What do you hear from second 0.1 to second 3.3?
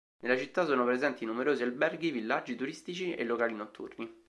Nella città sono presenti numerosi alberghi, villaggi turistici e